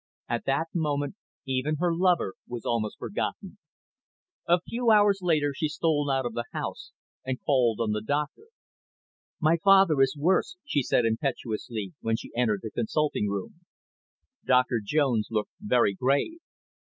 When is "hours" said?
4.89-5.19